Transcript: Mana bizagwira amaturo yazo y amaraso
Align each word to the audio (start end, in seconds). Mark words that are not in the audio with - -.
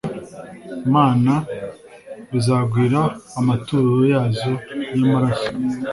Mana 0.93 1.33
bizagwira 2.31 3.01
amaturo 3.39 3.91
yazo 4.11 4.51
y 4.95 4.99
amaraso 5.05 5.49